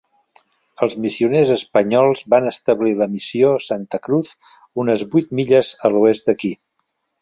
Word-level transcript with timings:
Els 0.87 0.95
missioners 1.03 1.51
espanyols 1.57 2.25
van 2.35 2.49
establir 2.53 2.95
la 3.03 3.11
missió 3.13 3.53
Santa 3.69 4.03
Cruz 4.09 4.35
unes 4.87 5.09
vuit 5.17 5.33
milles 5.43 5.75
a 5.89 5.97
l'oest 5.97 6.31
d'aquí. 6.33 6.57